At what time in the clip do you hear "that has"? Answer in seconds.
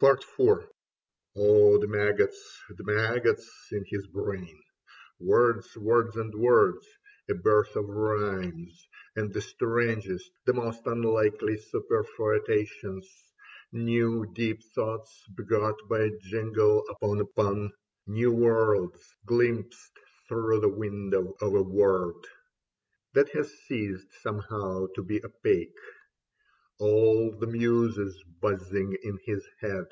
23.14-23.52